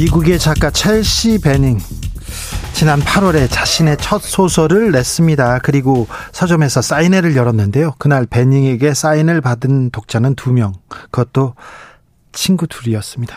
미국의 0.00 0.38
작가 0.38 0.70
첼시 0.70 1.38
베닝 1.40 1.78
지난 2.72 3.00
8월에 3.00 3.50
자신의 3.50 3.98
첫 3.98 4.22
소설을 4.22 4.92
냈습니다. 4.92 5.58
그리고 5.58 6.06
서점에서 6.32 6.80
사인회를 6.80 7.36
열었는데요. 7.36 7.96
그날 7.98 8.24
베닝에게 8.24 8.94
사인을 8.94 9.42
받은 9.42 9.90
독자는 9.90 10.36
2명. 10.36 10.72
그것도 10.88 11.54
친구 12.32 12.66
둘이었습니다. 12.66 13.36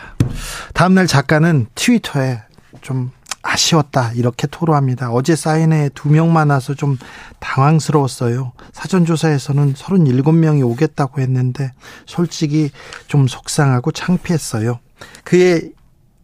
다음날 0.72 1.06
작가는 1.06 1.66
트위터에 1.74 2.40
좀 2.80 3.10
아쉬웠다 3.42 4.12
이렇게 4.14 4.46
토로합니다. 4.46 5.10
어제 5.10 5.36
사인회 5.36 5.90
두 5.94 6.08
명만 6.08 6.48
와서 6.48 6.72
좀 6.72 6.96
당황스러웠어요. 7.40 8.52
사전조사에서는 8.72 9.74
37명이 9.74 10.66
오겠다고 10.66 11.20
했는데 11.20 11.72
솔직히 12.06 12.70
좀 13.06 13.28
속상하고 13.28 13.92
창피했어요. 13.92 14.78
그의 15.24 15.73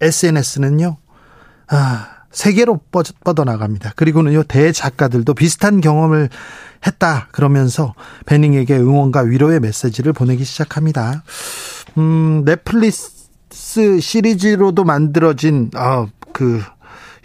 SNS는요. 0.01 0.97
아, 1.69 2.09
세계로 2.31 2.81
뻗어나갑니다. 3.25 3.93
그리고는요, 3.97 4.45
대작가들도 4.45 5.35
비슷한 5.35 5.81
경험을 5.81 6.29
했다. 6.87 7.29
그러면서 7.33 7.95
베닝에게 8.27 8.77
응원과 8.77 9.23
위로의 9.23 9.61
메시지를 9.61 10.13
보내기 10.13 10.45
시작합니다. 10.45 11.25
음, 11.99 12.45
넷플릭스 12.45 14.01
시리즈로도 14.01 14.85
만들어진, 14.85 15.71
어, 15.77 16.07
그, 16.33 16.63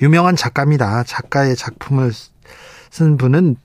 유명한 0.02 0.36
작가입니다. 0.36 1.04
작가의 1.04 1.56
작품을 1.56 2.12
쓴 2.92 3.18
분은 3.18 3.58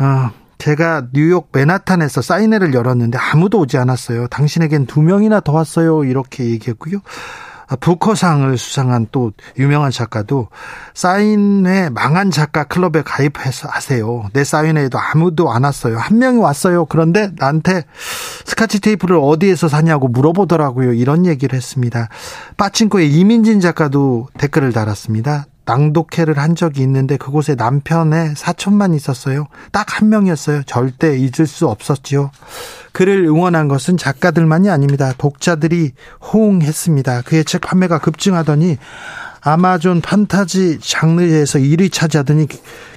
어, 0.00 0.30
제가 0.58 1.08
뉴욕 1.12 1.48
맨하탄에서 1.52 2.22
사인회를 2.22 2.74
열었는데 2.74 3.16
아무도 3.18 3.60
오지 3.60 3.78
않았어요. 3.78 4.26
당신에겐 4.28 4.86
두 4.86 5.02
명이나 5.02 5.40
더 5.40 5.52
왔어요. 5.52 6.04
이렇게 6.04 6.44
얘기했고요. 6.44 7.00
아, 7.68 7.76
부커상을 7.76 8.56
수상한 8.56 9.06
또 9.12 9.32
유명한 9.58 9.90
작가도 9.90 10.48
사인회 10.94 11.90
망한 11.90 12.30
작가 12.30 12.64
클럽에 12.64 13.02
가입해서 13.04 13.68
하세요. 13.68 14.24
내 14.32 14.42
사인회에도 14.42 14.98
아무도 14.98 15.52
안 15.52 15.64
왔어요. 15.64 15.98
한 15.98 16.18
명이 16.18 16.38
왔어요. 16.38 16.86
그런데 16.86 17.30
나한테 17.36 17.84
스카치 18.46 18.80
테이프를 18.80 19.18
어디에서 19.22 19.68
사냐고 19.68 20.08
물어보더라고요. 20.08 20.94
이런 20.94 21.26
얘기를 21.26 21.56
했습니다. 21.56 22.08
빠친코의 22.56 23.12
이민진 23.12 23.60
작가도 23.60 24.28
댓글을 24.38 24.72
달았습니다. 24.72 25.46
낭독회를 25.68 26.38
한 26.38 26.56
적이 26.56 26.80
있는데 26.82 27.18
그곳에 27.18 27.54
남편의 27.54 28.34
사촌만 28.36 28.94
있었어요. 28.94 29.48
딱 29.70 29.98
한 30.00 30.08
명이었어요. 30.10 30.62
절대 30.64 31.18
잊을 31.18 31.46
수 31.46 31.68
없었지요. 31.68 32.30
그를 32.92 33.24
응원한 33.24 33.68
것은 33.68 33.96
작가들만이 33.96 34.70
아닙니다. 34.70 35.12
독자들이 35.18 35.92
호응했습니다. 36.32 37.22
그의 37.22 37.44
책 37.44 37.62
판매가 37.62 37.98
급증하더니 37.98 38.78
아마존 39.40 40.00
판타지 40.00 40.78
장르에서 40.80 41.58
1위 41.58 41.92
차지하더니 41.92 42.46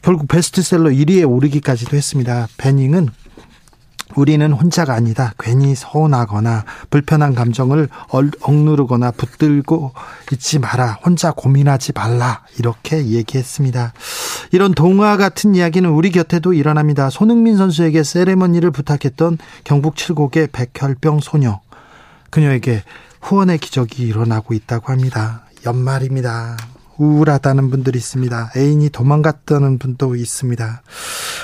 결국 0.01 0.27
베스트셀러 0.27 0.89
1위에 0.89 1.29
오르기까지도 1.29 1.97
했습니다. 1.97 2.47
베닝은 2.57 3.09
우리는 4.15 4.51
혼자가 4.51 4.93
아니다. 4.93 5.33
괜히 5.39 5.75
서운하거나 5.75 6.65
불편한 6.89 7.35
감정을 7.35 7.89
억누르거나 8.41 9.11
붙들고 9.11 9.93
있지 10.33 10.59
마라. 10.59 10.99
혼자 11.03 11.31
고민하지 11.31 11.93
말라. 11.93 12.43
이렇게 12.59 13.05
얘기했습니다. 13.05 13.93
이런 14.51 14.73
동화 14.73 15.17
같은 15.17 15.55
이야기는 15.55 15.89
우리 15.89 16.11
곁에도 16.11 16.53
일어납니다. 16.53 17.09
손흥민 17.09 17.57
선수에게 17.57 18.03
세레머니를 18.03 18.71
부탁했던 18.71 19.37
경북 19.63 19.95
칠곡의 19.95 20.49
백혈병 20.51 21.19
소녀. 21.21 21.59
그녀에게 22.29 22.83
후원의 23.21 23.59
기적이 23.59 24.03
일어나고 24.03 24.53
있다고 24.53 24.91
합니다. 24.91 25.43
연말입니다. 25.65 26.57
우울하다는 27.01 27.71
분들이 27.71 27.97
있습니다. 27.97 28.51
애인이 28.55 28.89
도망갔다는 28.89 29.79
분도 29.79 30.15
있습니다. 30.15 30.83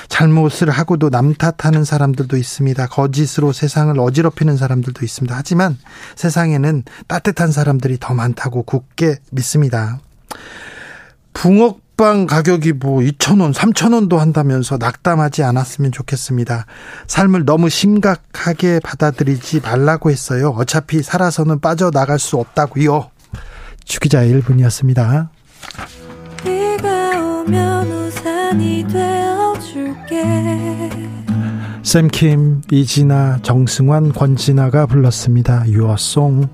잘못을 0.08 0.70
하고도 0.70 1.10
남 1.10 1.34
탓하는 1.34 1.84
사람들도 1.84 2.38
있습니다. 2.38 2.88
거짓으로 2.88 3.52
세상을 3.52 4.00
어지럽히는 4.00 4.56
사람들도 4.56 5.04
있습니다. 5.04 5.36
하지만 5.36 5.78
세상에는 6.16 6.84
따뜻한 7.08 7.52
사람들이 7.52 7.98
더 8.00 8.14
많다고 8.14 8.64
굳게 8.64 9.18
믿습니다. 9.32 10.00
붕어 11.34 11.78
빵 11.98 12.28
가격이 12.28 12.74
뭐 12.74 13.00
2,000원, 13.00 13.56
3,000원도 13.56 14.18
한다면서 14.18 14.78
낙담하지 14.78 15.42
않았으면 15.42 15.92
좋겠습니다. 15.92 16.68
삶을 17.08 17.46
너무 17.46 17.70
심각하게 17.70 18.80
받아들이지 18.84 19.62
말라고 19.62 20.12
했어요. 20.12 20.54
어차피 20.56 21.02
살아서는 21.02 21.60
빠져나갈 21.60 22.20
수 22.20 22.38
없다고요. 22.38 23.10
주기자 23.84 24.24
1분이었습니다. 24.26 25.30
샘킴, 31.88 32.64
이진아, 32.70 33.40
정승환, 33.44 34.12
권진아가 34.12 34.88
불렀습니다. 34.88 35.66
유어송. 35.70 36.50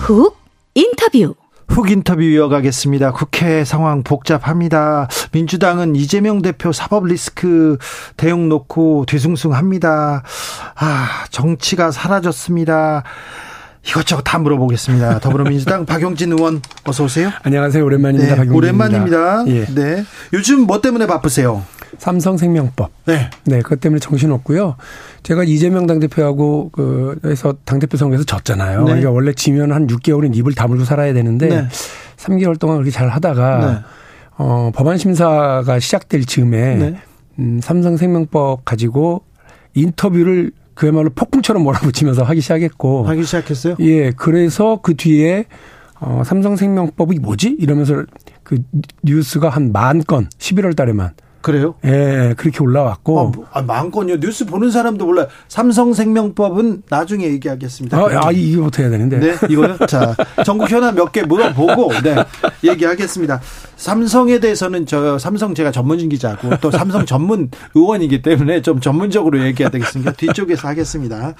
훅 0.00 0.36
인터뷰 0.74 1.34
훅 1.70 1.88
인터뷰 1.92 2.22
이어가겠습니다. 2.22 3.12
국회 3.12 3.64
상황 3.64 4.02
복잡합니다. 4.02 5.06
민주당은 5.30 5.94
이재명 5.94 6.42
대표 6.42 6.72
사법 6.72 7.06
리스크 7.06 7.78
대응 8.16 8.48
놓고 8.48 9.04
뒤숭숭합니다. 9.06 10.24
아, 10.74 11.08
정치가 11.30 11.92
사라졌습니다. 11.92 13.04
이것저것 13.86 14.22
다 14.22 14.38
물어보겠습니다. 14.38 15.20
더불어민주당 15.20 15.84
박용진 15.86 16.32
의원 16.32 16.60
어서 16.84 17.04
오세요. 17.04 17.30
안녕하세요. 17.42 17.84
오랜만입니다. 17.84 18.44
네, 18.44 18.50
오랜만입니다. 18.50 19.44
예. 19.48 19.64
네. 19.66 20.04
요즘 20.32 20.60
뭐 20.62 20.80
때문에 20.80 21.06
바쁘세요? 21.06 21.62
삼성생명법. 21.98 22.90
네. 23.06 23.30
네, 23.44 23.62
그것 23.62 23.80
때문에 23.80 23.98
정신없고요. 23.98 24.76
제가 25.22 25.44
이재명 25.44 25.86
당대표하고 25.86 26.70
그 26.72 27.18
해서 27.24 27.54
당대표 27.64 27.96
선거에서 27.96 28.24
졌잖아요. 28.24 28.80
네. 28.80 28.84
그러니까 28.84 29.10
원래 29.10 29.32
지면 29.32 29.72
한 29.72 29.86
6개월은 29.86 30.36
입을 30.36 30.54
다물고 30.54 30.84
살아야 30.84 31.12
되는데 31.12 31.48
네. 31.48 31.68
3개월 32.16 32.58
동안 32.58 32.76
그렇게 32.76 32.90
잘 32.90 33.08
하다가 33.08 33.70
네. 33.72 33.78
어, 34.36 34.70
법안 34.74 34.98
심사가 34.98 35.78
시작될 35.80 36.26
즈음에 36.26 36.76
네. 36.76 36.94
음, 37.38 37.60
삼성생명법 37.62 38.64
가지고 38.64 39.22
인터뷰를 39.74 40.52
그야말로 40.80 41.10
폭풍처럼 41.10 41.62
몰아붙이면서 41.62 42.22
하기 42.22 42.40
시작했고 42.40 43.04
하기 43.04 43.24
시작했어요? 43.24 43.76
예. 43.80 44.12
그래서 44.12 44.80
그 44.82 44.94
뒤에 44.96 45.44
어, 46.00 46.22
삼성생명법이 46.24 47.18
뭐지? 47.18 47.54
이러면서 47.58 48.04
그 48.42 48.62
뉴스가 49.02 49.50
한 49.50 49.72
만 49.72 50.02
건 50.02 50.30
11월 50.38 50.74
달에만 50.74 51.10
그래요? 51.42 51.74
예, 51.84 52.34
그렇게 52.36 52.62
올라왔고. 52.62 53.18
아, 53.20 53.22
뭐, 53.24 53.46
아, 53.52 53.62
많군요. 53.62 54.18
뉴스 54.20 54.44
보는 54.46 54.70
사람도 54.70 55.06
몰라요. 55.06 55.26
삼성생명법은 55.48 56.82
나중에 56.88 57.24
얘기하겠습니다. 57.24 57.96
아, 57.98 58.08
아 58.26 58.30
이거부터 58.30 58.82
해야 58.82 58.90
되는데. 58.90 59.18
네, 59.18 59.34
이거요? 59.48 59.76
자, 59.88 60.14
전국 60.44 60.70
현안 60.70 60.94
몇 60.94 61.10
개 61.12 61.22
물어보고, 61.22 61.92
네, 62.04 62.14
얘기하겠습니다. 62.62 63.40
삼성에 63.76 64.38
대해서는 64.40 64.86
저 64.86 65.18
삼성 65.18 65.54
제가 65.54 65.72
전문인 65.72 66.08
기자고 66.08 66.50
또 66.60 66.70
삼성 66.70 67.04
전문 67.06 67.50
의원이기 67.74 68.22
때문에 68.22 68.62
좀 68.62 68.78
전문적으로 68.80 69.42
얘기해야 69.44 69.70
되겠습니다. 69.70 70.12
뒤쪽에서 70.12 70.68
하겠습니다. 70.68 71.34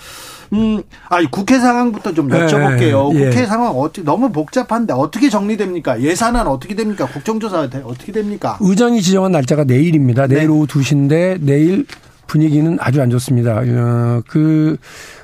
음, 0.52 0.82
아, 1.08 1.18
국회 1.30 1.60
상황부터 1.60 2.12
좀 2.14 2.28
여쭤볼게요. 2.28 3.12
네, 3.12 3.26
국회 3.26 3.46
상황 3.46 3.78
어떻게 3.78 4.02
너무 4.02 4.32
복잡한데 4.32 4.94
어떻게 4.94 5.28
정리됩니까? 5.28 6.00
예산안 6.00 6.46
어떻게 6.48 6.74
됩니까? 6.74 7.06
국정조사 7.06 7.68
어떻게 7.84 8.10
됩니까? 8.10 8.56
의장이 8.60 9.02
지정한 9.02 9.30
날짜가 9.32 9.64
내일 9.64 9.89
입니다. 9.94 10.26
내일 10.26 10.42
네. 10.42 10.46
오후 10.48 10.66
2시인데 10.66 11.40
내일 11.40 11.86
분위기는 12.26 12.76
아주 12.80 13.02
안 13.02 13.10
좋습니다. 13.10 13.62
어, 13.64 14.22
그 14.28 14.76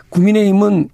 국민의힘은 0.09 0.89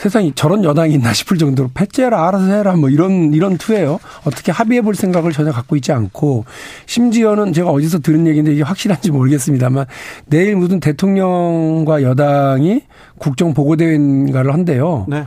세상에 0.00 0.32
저런 0.34 0.64
여당이 0.64 0.94
있나 0.94 1.12
싶을 1.12 1.36
정도로 1.36 1.70
패째라 1.74 2.26
알아서 2.26 2.46
해라 2.46 2.74
뭐 2.74 2.88
이런 2.88 3.34
이런 3.34 3.58
투예요. 3.58 4.00
어떻게 4.24 4.50
합의해 4.50 4.80
볼 4.80 4.94
생각을 4.94 5.30
전혀 5.30 5.52
갖고 5.52 5.76
있지 5.76 5.92
않고 5.92 6.46
심지어는 6.86 7.52
제가 7.52 7.68
어디서 7.70 7.98
들은 7.98 8.26
얘기인데 8.26 8.54
이게 8.54 8.62
확실한지 8.62 9.10
모르겠습니다만 9.10 9.84
내일 10.24 10.56
무슨 10.56 10.80
대통령과 10.80 12.02
여당이 12.02 12.80
국정 13.18 13.52
보고대회인가를 13.52 14.54
한대요. 14.54 15.04
네. 15.06 15.26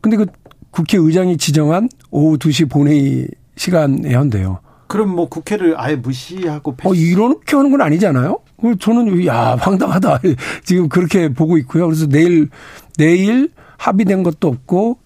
근데 0.00 0.16
그 0.16 0.26
국회의장이 0.70 1.36
지정한 1.36 1.88
오후 2.12 2.38
2시 2.38 2.70
본회의 2.70 3.26
시간에 3.56 4.14
한대요. 4.14 4.60
그럼 4.88 5.14
뭐 5.14 5.28
국회를 5.28 5.74
아예 5.78 5.96
무시하고 5.96 6.76
패스. 6.76 6.88
어 6.88 6.94
이렇게 6.94 7.56
하는 7.56 7.70
건 7.70 7.82
아니잖아요. 7.82 8.40
저는 8.80 9.24
야 9.26 9.56
황당하다 9.60 10.20
지금 10.64 10.88
그렇게 10.88 11.32
보고 11.32 11.56
있고요. 11.58 11.86
그래서 11.86 12.06
내일 12.08 12.48
내일 12.96 13.52
합의된 13.76 14.22
것도 14.24 14.48
없고 14.48 14.98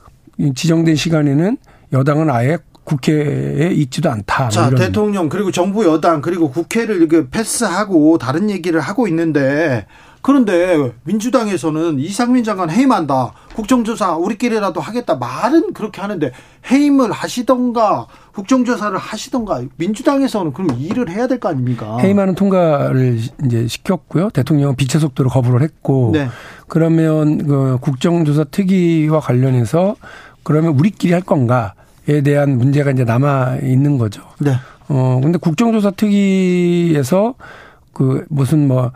지정된 0.54 0.96
시간에는 0.96 1.58
여당은 1.92 2.30
아예 2.30 2.58
국회에 2.84 3.70
있지도 3.72 4.10
않다. 4.10 4.44
뭐 4.44 4.50
자, 4.50 4.70
뭐 4.70 4.78
대통령 4.78 5.28
그리고 5.28 5.50
정부 5.50 5.84
여당 5.84 6.20
그리고 6.20 6.50
국회를 6.50 6.96
이렇게 6.96 7.28
패스하고 7.28 8.18
다른 8.18 8.50
얘기를 8.50 8.80
하고 8.80 9.06
있는데 9.08 9.86
그런데 10.22 10.92
민주당에서는 11.04 11.98
이상민 11.98 12.44
장관 12.44 12.70
해임한다. 12.70 13.32
국정조사 13.54 14.16
우리끼리라도 14.16 14.80
하겠다. 14.80 15.16
말은 15.16 15.72
그렇게 15.74 16.00
하는데 16.00 16.32
해임을 16.70 17.10
하시던가 17.12 18.06
국정조사를 18.34 18.96
하시던가 18.96 19.62
민주당에서는 19.76 20.52
그럼 20.52 20.76
일을 20.78 21.10
해야 21.10 21.26
될 21.26 21.38
거 21.38 21.48
아닙니까? 21.48 21.98
해임하는 21.98 22.34
통과를 22.34 23.18
이제 23.44 23.66
시켰고요. 23.66 24.30
대통령은 24.30 24.76
빛의 24.76 25.00
속도로 25.00 25.28
거부를 25.30 25.62
했고 25.62 26.10
네. 26.12 26.28
그러면 26.68 27.46
그 27.46 27.78
국정조사 27.80 28.44
특위와 28.44 29.20
관련해서 29.20 29.96
그러면 30.44 30.72
우리끼리 30.78 31.12
할 31.12 31.22
건가에 31.22 32.22
대한 32.24 32.56
문제가 32.58 32.90
이제 32.90 33.04
남아 33.04 33.58
있는 33.62 33.98
거죠. 33.98 34.22
네. 34.40 34.54
어 34.88 35.20
근데 35.22 35.38
국정조사 35.38 35.92
특위에서 35.92 37.34
그 37.92 38.24
무슨 38.28 38.66
뭐 38.68 38.92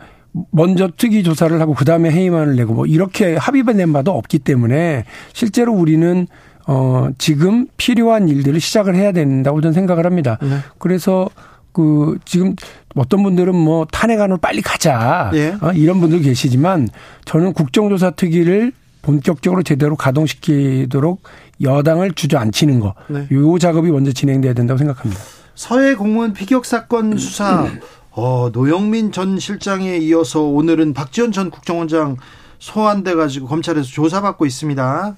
먼저 0.51 0.89
특위 0.97 1.23
조사를 1.23 1.59
하고 1.59 1.73
그다음에 1.73 2.09
회의만을 2.09 2.55
내고 2.55 2.73
뭐 2.73 2.85
이렇게 2.85 3.35
합의된 3.35 3.91
바도 3.93 4.11
없기 4.17 4.39
때문에 4.39 5.05
실제로 5.33 5.73
우리는 5.73 6.27
어 6.67 7.09
지금 7.17 7.67
필요한 7.77 8.27
일들을 8.27 8.59
시작을 8.59 8.95
해야 8.95 9.11
된다고 9.11 9.61
저는 9.61 9.73
생각을 9.73 10.05
합니다. 10.05 10.37
네. 10.41 10.59
그래서 10.77 11.29
그 11.71 12.17
지금 12.25 12.55
어떤 12.95 13.23
분들은 13.23 13.55
뭐 13.55 13.85
탄핵 13.91 14.19
안으로 14.19 14.37
빨리 14.37 14.61
가자 14.61 15.31
예. 15.33 15.55
어, 15.61 15.71
이런 15.73 15.99
분들 15.99 16.21
계시지만 16.21 16.89
저는 17.25 17.53
국정조사 17.53 18.11
특위를 18.11 18.73
본격적으로 19.01 19.63
제대로 19.63 19.95
가동시키도록 19.95 21.23
여당을 21.61 22.11
주저앉히는 22.13 22.79
거. 22.81 22.93
네. 23.07 23.27
요 23.31 23.57
작업이 23.57 23.89
먼저 23.89 24.11
진행돼야 24.11 24.53
된다고 24.53 24.77
생각합니다. 24.77 25.21
서해 25.55 25.95
공무원 25.95 26.33
피격 26.33 26.65
사건 26.65 27.17
수사 27.17 27.67
어, 28.11 28.49
노영민 28.51 29.11
전 29.11 29.39
실장에 29.39 29.97
이어서 29.97 30.41
오늘은 30.41 30.93
박지원 30.93 31.31
전 31.31 31.49
국정원장 31.51 32.17
소환돼 32.59 33.13
가지고 33.13 33.47
검찰에서 33.47 33.87
조사받고 33.87 34.45
있습니다. 34.45 35.15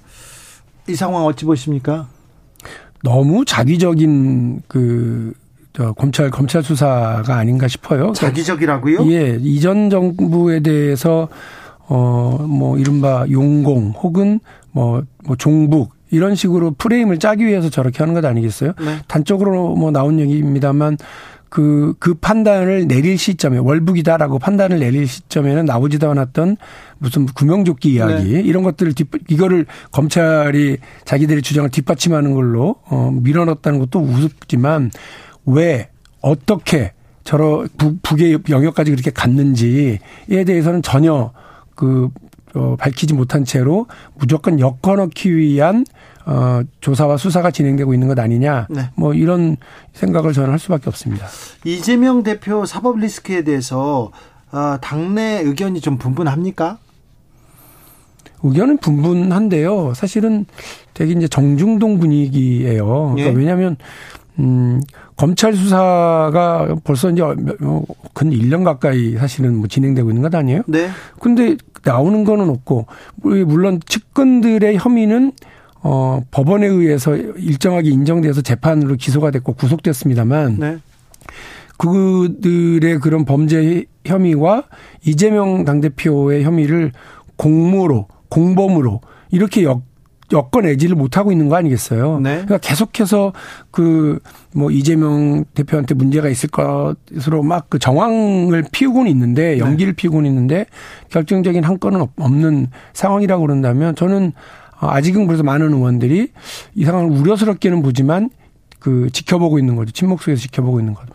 이 0.90 0.94
상황 0.94 1.24
어찌 1.24 1.44
보십니까? 1.44 2.08
너무 3.02 3.44
자기적인 3.44 4.62
그저 4.68 5.92
검찰 5.96 6.30
검찰 6.30 6.62
수사가 6.62 7.36
아닌가 7.36 7.68
싶어요. 7.68 8.12
자기적이라고요? 8.12 9.10
예, 9.12 9.38
이전 9.40 9.88
정부에 9.88 10.60
대해서 10.60 11.28
어뭐 11.86 12.78
이른바 12.78 13.26
용공 13.30 13.94
혹은 14.02 14.40
뭐, 14.72 15.02
뭐 15.24 15.36
종북 15.36 15.92
이런 16.10 16.34
식으로 16.34 16.72
프레임을 16.72 17.18
짜기 17.18 17.46
위해서 17.46 17.70
저렇게 17.70 17.98
하는 17.98 18.14
것 18.14 18.24
아니겠어요? 18.24 18.72
네. 18.78 18.98
단적으로 19.06 19.74
뭐 19.76 19.90
나온 19.90 20.18
얘기입니다만 20.18 20.98
그, 21.50 21.94
그 21.98 22.14
판단을 22.14 22.86
내릴 22.86 23.18
시점에 23.18 23.58
월북이다라고 23.58 24.38
판단을 24.38 24.78
내릴 24.78 25.06
시점에는 25.06 25.64
나오지도 25.64 26.08
않았던 26.08 26.56
무슨 26.98 27.26
구명조끼 27.26 27.94
이야기 27.94 28.34
네. 28.34 28.40
이런 28.40 28.62
것들을 28.62 28.94
뒷, 28.94 29.08
이거를 29.28 29.66
검찰이 29.90 30.78
자기들의 31.04 31.42
주장을 31.42 31.68
뒷받침하는 31.68 32.32
걸로 32.32 32.76
어, 32.84 33.10
밀어넣었다는 33.12 33.80
것도 33.80 34.00
우습지만 34.00 34.92
왜 35.44 35.90
어떻게 36.20 36.92
저러 37.24 37.66
북, 37.76 38.00
북의 38.02 38.38
영역까지 38.48 38.92
그렇게 38.92 39.10
갔는지에 39.10 39.98
대해서는 40.46 40.82
전혀 40.82 41.32
그 41.74 42.10
어, 42.54 42.76
밝히지 42.78 43.14
못한 43.14 43.44
채로 43.44 43.86
무조건 44.16 44.60
엮어 44.60 44.96
넣기 44.96 45.36
위한 45.36 45.84
어, 46.26 46.62
조사와 46.80 47.16
수사가 47.16 47.50
진행되고 47.50 47.94
있는 47.94 48.08
것 48.08 48.18
아니냐. 48.18 48.66
네. 48.70 48.90
뭐 48.94 49.14
이런 49.14 49.56
생각을 49.92 50.32
저는 50.32 50.50
할 50.50 50.58
수밖에 50.58 50.84
없습니다. 50.88 51.26
이재명 51.64 52.22
대표 52.22 52.66
사법 52.66 52.98
리스크에 52.98 53.42
대해서 53.42 54.10
어, 54.52 54.76
당내 54.80 55.42
의견이 55.44 55.80
좀 55.80 55.96
분분합니까? 55.98 56.78
의견은 58.42 58.78
분분한데요. 58.78 59.94
사실은 59.94 60.46
되게 60.94 61.12
이제 61.12 61.28
정중동 61.28 61.98
분위기예요. 61.98 62.86
그러니까 63.14 63.30
예. 63.30 63.34
왜냐하면 63.34 63.76
음, 64.38 64.80
검찰 65.16 65.54
수사가 65.54 66.76
벌써 66.84 67.10
이제 67.10 67.22
어, 67.22 67.84
근 68.14 68.30
1년 68.30 68.64
가까이 68.64 69.16
사실은 69.16 69.56
뭐 69.56 69.68
진행되고 69.68 70.08
있는 70.08 70.22
것 70.22 70.34
아니에요? 70.34 70.62
네. 70.66 70.88
근데 71.18 71.56
나오는 71.84 72.24
거는 72.24 72.48
없고, 72.48 72.86
물론 73.22 73.80
측근들의 73.84 74.76
혐의는 74.78 75.32
어, 75.82 76.20
법원에 76.30 76.66
의해서 76.66 77.16
일정하게 77.16 77.90
인정돼서 77.90 78.42
재판으로 78.42 78.96
기소가 78.96 79.30
됐고 79.30 79.54
구속됐습니다만, 79.54 80.56
네. 80.58 80.78
그들의 81.78 82.98
그런 82.98 83.24
범죄 83.24 83.84
혐의와 84.04 84.64
이재명 85.04 85.64
당대표의 85.64 86.44
혐의를 86.44 86.92
공모로, 87.36 88.08
공범으로 88.28 89.00
이렇게 89.30 89.64
엮 89.64 89.82
여건내지를 90.32 90.94
못하고 90.94 91.32
있는 91.32 91.48
거 91.48 91.56
아니겠어요? 91.56 92.20
네. 92.20 92.34
그러니까 92.34 92.58
계속해서 92.58 93.32
그 93.70 94.20
뭐 94.52 94.70
이재명 94.70 95.44
대표한테 95.54 95.94
문제가 95.94 96.28
있을 96.28 96.48
것으로 96.48 97.42
막 97.42 97.60
그 97.70 97.78
정황을 97.78 98.64
피우고는 98.72 99.08
있는데 99.12 99.52
네. 99.52 99.58
연기를 99.58 99.92
네. 99.92 99.96
피우고는 99.96 100.28
있는데 100.28 100.66
결정적인 101.10 101.62
한 101.62 101.78
건은 101.78 102.04
없는 102.18 102.66
상황이라고 102.94 103.42
그런다면 103.42 103.94
저는 103.94 104.32
아직은 104.86 105.26
그래서 105.26 105.42
많은 105.42 105.72
의원들이 105.72 106.32
이 106.74 106.84
상황을 106.84 107.10
우려스럽게는 107.10 107.82
보지만 107.82 108.30
그 108.78 109.10
지켜보고 109.12 109.58
있는 109.58 109.76
거죠. 109.76 109.92
침묵 109.92 110.22
속에서 110.22 110.40
지켜보고 110.40 110.80
있는 110.80 110.94
거죠. 110.94 111.12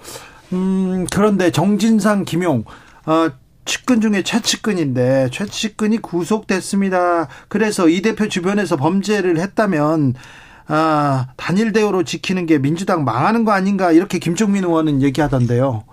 음, 0.53 1.07
그런데 1.11 1.51
정진상, 1.51 2.25
김용, 2.25 2.63
어, 3.05 3.29
측근 3.65 3.99
중에 3.99 4.21
최측근인데 4.21 5.29
최측근이 5.31 5.97
구속됐습니다. 5.97 7.27
그래서 7.47 7.89
이 7.89 8.01
대표 8.01 8.29
주변에서 8.29 8.77
범죄를 8.77 9.39
했다면 9.39 10.13
아, 10.67 11.27
단일 11.35 11.73
대우로 11.73 12.03
지키는 12.03 12.45
게 12.45 12.59
민주당 12.59 13.03
망하는 13.03 13.43
거 13.43 13.51
아닌가 13.51 13.91
이렇게 13.91 14.19
김종민 14.19 14.63
의원은 14.63 15.01
얘기하던데요. 15.01 15.83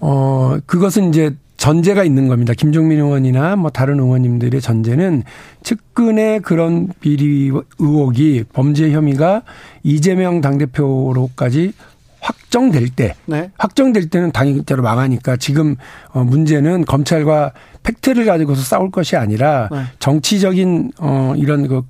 어, 0.00 0.58
그것은 0.66 1.08
이제 1.10 1.36
전제가 1.68 2.02
있는 2.02 2.28
겁니다. 2.28 2.54
김종민 2.56 2.98
의원이나 2.98 3.54
뭐 3.54 3.70
다른 3.70 4.00
의원님들의 4.00 4.58
전제는 4.58 5.22
측근의 5.62 6.40
그런 6.40 6.88
비리 6.98 7.52
의혹이 7.78 8.44
범죄 8.54 8.90
혐의가 8.90 9.42
이재명 9.82 10.40
당대표로까지 10.40 11.74
확정될 12.20 12.88
때 12.88 13.16
네. 13.26 13.50
확정될 13.58 14.08
때는 14.08 14.32
당연히대로 14.32 14.82
망하니까 14.82 15.36
지금 15.36 15.76
어 16.12 16.24
문제는 16.24 16.86
검찰과 16.86 17.52
팩트를 17.82 18.24
가지고서 18.24 18.62
싸울 18.62 18.90
것이 18.90 19.16
아니라 19.16 19.68
네. 19.70 19.82
정치적인 19.98 20.92
어 21.00 21.34
이런 21.36 21.68
그 21.68 21.82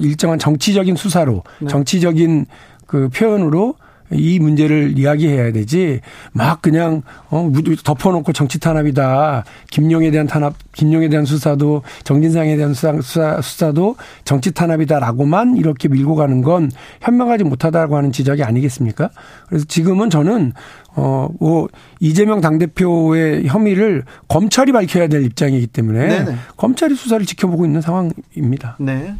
일정한 0.00 0.38
정치적인 0.38 0.96
수사로 0.96 1.42
네. 1.60 1.68
정치적인 1.68 2.46
그 2.86 3.10
표현으로 3.10 3.74
이 4.14 4.38
문제를 4.38 4.98
이야기해야 4.98 5.52
되지 5.52 6.00
막 6.32 6.62
그냥 6.62 7.02
어 7.30 7.50
덮어놓고 7.84 8.32
정치 8.32 8.58
탄압이다 8.58 9.44
김용에 9.70 10.10
대한 10.10 10.26
탄압 10.26 10.54
김용에 10.72 11.08
대한 11.08 11.24
수사도 11.24 11.82
정진상에 12.04 12.56
대한 12.56 12.74
수사, 12.74 12.92
수사 13.00 13.40
수사도 13.40 13.96
정치 14.24 14.52
탄압이다라고만 14.52 15.56
이렇게 15.56 15.88
밀고 15.88 16.14
가는 16.14 16.42
건 16.42 16.70
현명하지 17.00 17.44
못하다고 17.44 17.96
하는 17.96 18.12
지적이 18.12 18.42
아니겠습니까? 18.44 19.10
그래서 19.48 19.64
지금은 19.66 20.10
저는 20.10 20.52
어 20.96 21.28
뭐 21.40 21.68
이재명 22.00 22.40
당 22.40 22.58
대표의 22.58 23.46
혐의를 23.46 24.04
검찰이 24.28 24.72
밝혀야 24.72 25.08
될 25.08 25.24
입장이기 25.24 25.66
때문에 25.66 26.08
네네. 26.08 26.36
검찰이 26.56 26.94
수사를 26.94 27.24
지켜보고 27.26 27.64
있는 27.64 27.80
상황입니다. 27.80 28.76
네. 28.80 29.14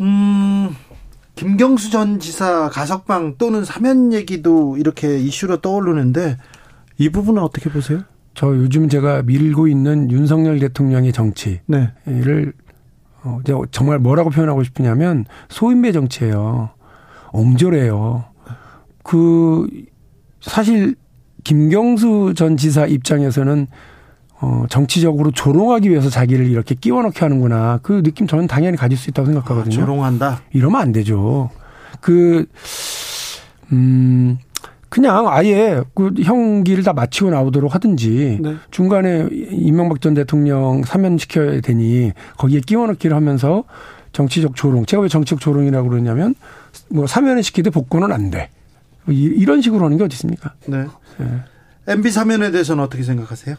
음. 0.00 0.74
김경수 1.34 1.90
전 1.90 2.20
지사 2.20 2.68
가석방 2.70 3.36
또는 3.38 3.64
사면 3.64 4.12
얘기도 4.12 4.76
이렇게 4.76 5.18
이슈로 5.18 5.58
떠오르는데 5.58 6.36
이 6.98 7.08
부분은 7.08 7.42
어떻게 7.42 7.70
보세요? 7.70 8.02
저 8.34 8.48
요즘 8.48 8.88
제가 8.88 9.22
밀고 9.22 9.68
있는 9.68 10.10
윤석열 10.10 10.58
대통령의 10.58 11.12
정치를 11.12 11.62
네. 11.66 11.88
어, 13.24 13.40
정말 13.70 13.98
뭐라고 13.98 14.30
표현하고 14.30 14.62
싶으냐면 14.64 15.24
소인배 15.48 15.92
정치예요. 15.92 16.70
옹졸해요. 17.32 18.24
그 19.02 19.66
사실 20.40 20.94
김경수 21.42 22.34
전 22.36 22.56
지사 22.56 22.86
입장에서는 22.86 23.66
어, 24.44 24.66
정치적으로 24.68 25.30
조롱하기 25.30 25.88
위해서 25.88 26.10
자기를 26.10 26.46
이렇게 26.46 26.74
끼워 26.74 27.02
넣게 27.02 27.20
하는구나. 27.20 27.80
그 27.82 28.02
느낌 28.02 28.26
저는 28.26 28.46
당연히 28.46 28.76
가질 28.76 28.98
수 28.98 29.08
있다고 29.08 29.24
생각하거든요. 29.26 29.74
아, 29.74 29.80
조롱한다? 29.86 30.40
이러면 30.52 30.80
안 30.82 30.92
되죠. 30.92 31.48
그, 32.02 32.44
음, 33.72 34.36
그냥 34.90 35.26
아예 35.28 35.82
그 35.94 36.12
형기를 36.22 36.84
다 36.84 36.92
마치고 36.92 37.30
나오도록 37.30 37.74
하든지 37.74 38.38
네. 38.42 38.56
중간에 38.70 39.28
이명박 39.32 40.02
전 40.02 40.12
대통령 40.12 40.82
사면시켜야 40.84 41.62
되니 41.62 42.12
거기에 42.36 42.60
끼워 42.60 42.86
넣기를 42.88 43.16
하면서 43.16 43.64
정치적 44.12 44.56
조롱. 44.56 44.84
제가 44.84 45.02
왜 45.02 45.08
정치적 45.08 45.40
조롱이라고 45.40 45.88
그러냐면 45.88 46.34
뭐 46.90 47.06
사면을 47.06 47.42
시키되 47.42 47.70
복권은 47.70 48.12
안 48.12 48.30
돼. 48.30 48.50
이런 49.08 49.62
식으로 49.62 49.86
하는 49.86 49.96
게 49.96 50.04
어디 50.04 50.14
있습니까? 50.14 50.52
네. 50.66 50.84
네. 51.18 51.26
MB 51.88 52.10
사면에 52.10 52.50
대해서는 52.50 52.84
어떻게 52.84 53.02
생각하세요? 53.02 53.56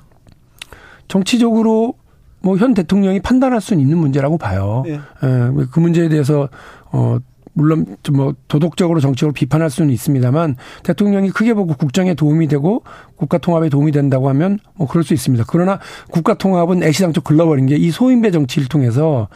정치적으로 1.07 1.95
뭐 2.41 2.57
현 2.57 2.74
대통령이 2.74 3.21
판단할 3.21 3.59
수는 3.59 3.81
있는 3.81 3.97
문제라고 3.97 4.38
봐요. 4.38 4.83
네. 4.85 4.93
예, 4.93 5.65
그 5.71 5.79
문제에 5.79 6.09
대해서 6.09 6.47
어 6.91 7.17
물론 7.53 7.85
뭐 8.12 8.35
도덕적으로 8.50 9.00
정치적으로 9.00 9.33
비판할 9.33 9.69
수는 9.69 9.89
있습니다만 9.91 10.57
대통령이 10.83 11.29
크게 11.29 11.53
보고 11.53 11.74
국정에 11.74 12.13
도움이 12.13 12.47
되고 12.47 12.83
국가 13.15 13.38
통합에 13.38 13.69
도움이 13.69 13.91
된다고 13.93 14.29
하면 14.29 14.59
뭐 14.75 14.88
그럴 14.88 15.03
수 15.03 15.13
있습니다. 15.13 15.45
그러나 15.47 15.79
국가 16.12 16.33
통합은 16.35 16.83
애시당초 16.83 17.21
글러버린 17.21 17.65
게 17.65 17.77
이 17.77 17.91
소인배 17.91 18.31
정치를 18.31 18.67
통해서 18.67 19.27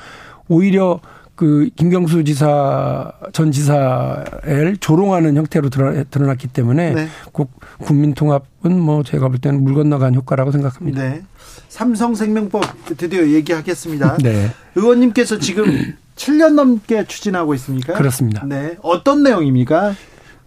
오히려 0.48 1.00
그 1.40 1.70
김경수 1.78 2.26
지사 2.26 3.14
전 3.32 3.54
지사를 3.54 4.76
조롱하는 4.82 5.38
형태로 5.38 5.70
드러났기 5.70 6.50
때문에 6.50 6.94
네. 6.94 7.08
국 7.32 7.50
국민 7.78 8.14
통합은 8.14 8.78
뭐 8.78 9.04
제가 9.04 9.30
볼 9.30 9.38
때는 9.40 9.64
물 9.64 9.74
건너간 9.74 10.16
효과라고 10.16 10.52
생각합니다. 10.52 11.02
네. 11.02 11.22
삼성생명법 11.70 12.66
드디어 12.98 13.26
얘기하겠습니다. 13.26 14.18
네. 14.22 14.50
의원님께서 14.76 15.40
지금 15.40 15.96
7년 16.18 16.56
넘게 16.56 17.06
추진하고 17.06 17.54
있습니까? 17.54 17.94
그렇습니다. 17.94 18.46
네. 18.46 18.76
어떤 18.82 19.24
내용입니까? 19.24 19.96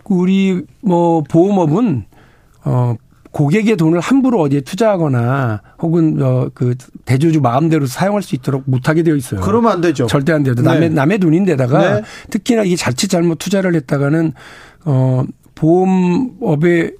우리 0.04 0.62
뭐 0.82 1.22
보험업은 1.22 2.04
어 2.66 2.96
고객의 3.32 3.76
돈을 3.76 3.98
함부로 4.00 4.40
어디에 4.40 4.60
투자하거나 4.60 5.62
혹은 5.80 6.22
어그 6.22 6.76
대주주 7.06 7.40
마음대로 7.40 7.86
사용할 7.86 8.22
수 8.22 8.34
있도록 8.34 8.64
못하게 8.66 9.02
되어 9.02 9.16
있어요. 9.16 9.40
그러면 9.40 9.72
안 9.72 9.80
되죠. 9.80 10.06
절대 10.06 10.32
안 10.32 10.42
돼요. 10.42 10.54
네. 10.54 10.62
남의 10.62 10.90
남의 10.90 11.18
돈인데다가 11.18 11.94
네. 11.96 12.02
특히나 12.30 12.62
이게 12.62 12.76
자칫 12.76 13.08
잘못 13.08 13.38
투자를 13.38 13.74
했다가는 13.74 14.32
어 14.84 15.24
보험업에 15.54 16.92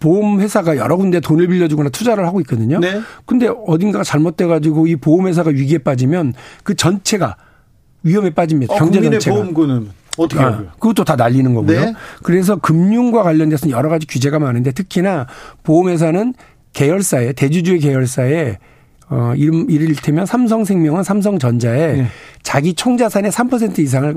보험 0.00 0.40
회사가 0.40 0.76
여러 0.76 0.96
군데 0.96 1.20
돈을 1.20 1.46
빌려주거나 1.46 1.90
투자를 1.90 2.26
하고 2.26 2.40
있거든요. 2.40 2.78
네. 2.80 3.00
근데 3.24 3.48
어딘가가 3.66 4.04
잘못돼 4.04 4.46
가지고 4.46 4.86
이 4.86 4.96
보험 4.96 5.28
회사가 5.28 5.50
위기에 5.50 5.78
빠지면 5.78 6.34
그 6.62 6.74
전체가 6.74 7.36
위험에 8.02 8.30
빠집니다. 8.30 8.74
어, 8.74 8.78
경제 8.78 9.00
전체가. 9.00 9.34
보험금은 9.36 9.88
어떻게 10.18 10.42
아, 10.42 10.64
그것도 10.78 11.04
다 11.04 11.16
날리는 11.16 11.54
거고요. 11.54 11.80
네. 11.80 11.94
그래서 12.22 12.56
금융과 12.56 13.22
관련돼서 13.22 13.70
여러 13.70 13.88
가지 13.88 14.06
규제가 14.06 14.38
많은데 14.38 14.72
특히나 14.72 15.26
보험회사는 15.62 16.34
계열사에 16.72 17.32
대주주의 17.32 17.78
계열사에 17.78 18.58
어 19.10 19.32
이름 19.36 19.70
이를테면 19.70 20.26
삼성생명은 20.26 21.02
삼성전자에 21.02 21.92
네. 21.94 22.06
자기 22.42 22.74
총자산의 22.74 23.30
3% 23.30 23.78
이상을 23.78 24.14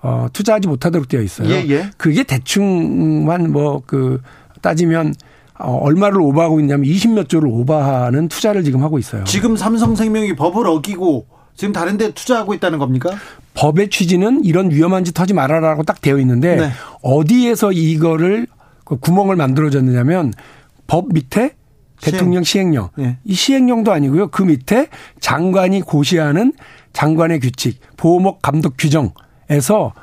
어 0.00 0.26
투자하지 0.32 0.68
못하도록 0.68 1.08
되어 1.08 1.20
있어요. 1.20 1.48
예, 1.50 1.66
예. 1.68 1.90
그게 1.98 2.22
대충만 2.22 3.50
뭐 3.52 3.82
그 3.86 4.20
따지면 4.62 5.14
어, 5.58 5.72
얼마를 5.76 6.20
오버하고 6.20 6.60
있냐면 6.60 6.86
20몇 6.86 7.28
조를 7.28 7.48
오버하는 7.48 8.28
투자를 8.28 8.62
지금 8.62 8.82
하고 8.82 8.98
있어요. 8.98 9.24
지금 9.24 9.56
삼성생명이 9.56 10.36
법을 10.36 10.66
어기고 10.68 11.26
지금 11.58 11.72
다른 11.72 11.96
데 11.98 12.12
투자하고 12.12 12.54
있다는 12.54 12.78
겁니까? 12.78 13.10
법의 13.54 13.90
취지는 13.90 14.44
이런 14.44 14.70
위험한 14.70 15.02
짓 15.02 15.18
하지 15.18 15.34
말아라라고 15.34 15.82
딱 15.82 16.00
되어 16.00 16.18
있는데 16.20 16.54
네. 16.54 16.70
어디에서 17.02 17.72
이거를 17.72 18.46
그 18.84 18.96
구멍을 18.96 19.34
만들어졌느냐면 19.34 20.32
법 20.86 21.12
밑에 21.12 21.56
대통령 22.00 22.44
시행. 22.44 22.70
령 22.70 22.90
네. 22.96 23.18
이 23.24 23.34
시행령도 23.34 23.90
아니고요. 23.90 24.28
그 24.28 24.44
밑에 24.44 24.86
장관이 25.18 25.80
고시하는 25.80 26.52
장관의 26.92 27.40
규칙, 27.40 27.80
보호목 27.96 28.40
감독 28.40 28.76
규정에서 28.78 29.94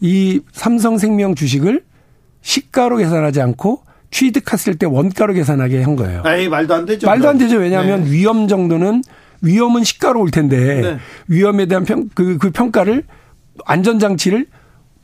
이 0.00 0.40
삼성생명 0.52 1.36
주식을 1.36 1.84
시가로 2.42 2.96
계산하지 2.96 3.40
않고 3.42 3.82
취득했을 4.10 4.74
때 4.74 4.86
원가로 4.86 5.34
계산하게 5.34 5.84
한 5.84 5.94
거예요. 5.94 6.24
에이, 6.26 6.48
말도 6.48 6.74
안 6.74 6.84
되죠. 6.84 7.06
말도 7.06 7.28
안 7.28 7.38
되죠. 7.38 7.58
왜냐하면 7.58 8.02
네. 8.02 8.10
위험 8.10 8.48
정도는 8.48 9.02
위험은 9.42 9.84
시가로 9.84 10.20
올 10.20 10.30
텐데 10.30 10.80
네. 10.80 10.96
위험에 11.28 11.66
대한 11.66 11.84
평, 11.84 12.08
그, 12.14 12.38
그 12.38 12.50
평가를 12.50 13.04
안전장치를 13.64 14.46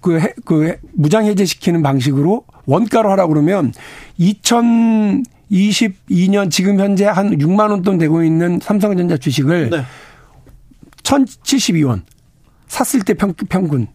그, 0.01 0.19
해, 0.21 0.33
그 0.45 0.77
무장 0.93 1.27
해제시키는 1.27 1.83
방식으로 1.83 2.45
원가로 2.67 3.11
하라 3.11 3.27
그러면 3.29 3.73
2022년 4.19 6.51
지금 6.51 6.81
현재 6.81 7.07
한 7.07 7.39
6만 7.39 7.71
원돈 7.71 7.97
되고 7.99 8.23
있는 8.23 8.59
삼성전자 8.61 9.17
주식을 9.17 9.71
네. 9.71 9.85
1,072원 11.03 12.03
샀을 12.69 13.05
때 13.05 13.15
평, 13.15 13.33
평균 13.49 13.89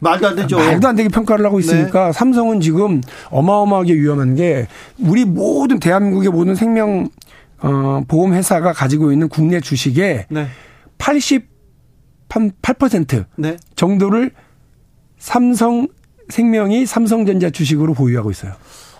말도 0.00 0.28
안 0.28 0.36
되죠. 0.36 0.58
말도 0.58 0.88
안 0.88 0.96
되게 0.96 1.08
평가를 1.08 1.44
하고 1.44 1.60
있으니까 1.60 2.06
네. 2.06 2.12
삼성은 2.12 2.60
지금 2.60 3.00
어마어마하게 3.28 3.94
위험한 3.94 4.34
게 4.34 4.66
우리 4.98 5.24
모든 5.24 5.78
대한민국의 5.78 6.30
모든 6.30 6.54
생명 6.54 7.08
어, 7.62 8.02
보험회사가 8.08 8.72
가지고 8.72 9.12
있는 9.12 9.28
국내 9.28 9.60
주식의 9.60 10.26
네. 10.30 10.46
88% 10.98 13.24
네. 13.36 13.56
정도를 13.74 14.30
삼성 15.18 15.88
생명이 16.28 16.86
삼성전자 16.86 17.50
주식으로 17.50 17.94
보유하고 17.94 18.30
있어요. 18.30 18.52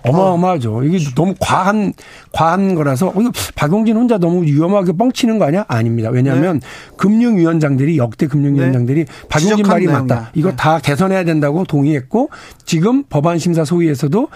어마어마하죠. 0.03 0.83
이게 0.85 0.99
너무 1.15 1.35
과한 1.39 1.93
과한 2.33 2.75
거라서 2.75 3.13
박용진 3.55 3.97
혼자 3.97 4.19
너무 4.19 4.43
위험하게 4.43 4.93
뻥치는 4.93 5.39
거 5.39 5.45
아니야? 5.45 5.65
아닙니다. 5.69 6.11
왜냐하면 6.11 6.61
네. 6.61 6.67
금융위원장들이 6.97 7.99
역대 7.99 8.27
금융위원장들이 8.27 9.05
네. 9.05 9.13
박용진 9.29 9.67
말이 9.67 9.87
내용이야. 9.87 10.03
맞다. 10.07 10.31
이거 10.35 10.51
네. 10.51 10.57
다 10.57 10.79
개선해야 10.79 11.25
된다고 11.25 11.65
동의했고 11.65 12.31
지금 12.65 13.05
법안심사 13.05 13.65
소위에서도 13.65 14.29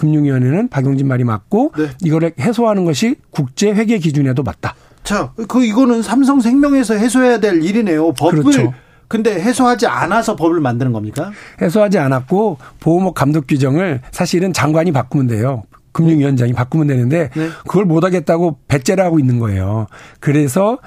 금융위원회는 0.00 0.68
박용진 0.68 1.06
말이 1.06 1.24
맞고 1.24 1.72
네. 1.76 1.88
이거를 2.02 2.32
해소하는 2.40 2.86
것이 2.86 3.16
국제 3.30 3.70
회계 3.70 3.98
기준에도 3.98 4.42
맞다. 4.42 4.74
자, 5.04 5.32
그 5.46 5.62
이거는 5.62 6.02
삼성생명에서 6.02 6.94
해소해야 6.94 7.38
될 7.38 7.62
일이네요. 7.62 8.12
법을 8.14 8.42
그렇죠. 8.42 8.72
근데 9.08 9.34
해소하지 9.34 9.86
않아서 9.86 10.36
법을 10.36 10.60
만드는 10.60 10.92
겁니까? 10.92 11.32
해소하지 11.60 11.98
않았고 11.98 12.58
보호목 12.80 13.14
감독 13.14 13.46
규정을 13.46 14.00
사실은 14.10 14.52
장관이 14.52 14.92
바꾸면 14.92 15.26
돼요. 15.26 15.64
금융위원장이 15.92 16.52
바꾸면 16.52 16.86
되는데 16.86 17.28
네. 17.34 17.48
그걸 17.66 17.84
못 17.84 18.04
하겠다고 18.04 18.58
배째를 18.68 19.04
하고 19.04 19.18
있는 19.18 19.38
거예요. 19.38 19.86
그래서 20.20 20.78